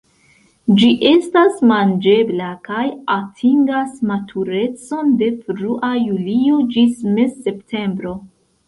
[0.79, 8.19] Ĝi estas manĝebla, kaj atingas maturecon de frua julio ĝis mez-septembro.